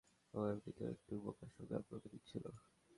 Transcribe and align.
ও 0.33 0.39
এমনিতেও 0.45 0.91
একটু 0.93 1.13
বোকাসোকা 1.23 1.77
প্রকৃতির 1.87 2.23
ছিল! 2.29 2.45